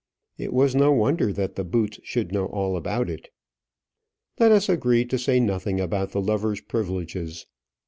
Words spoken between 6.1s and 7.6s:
the lovers' privileges.